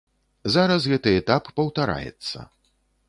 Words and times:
Зараз 0.53 0.87
гэты 0.93 1.13
этап 1.19 1.51
паўтараецца. 1.59 2.51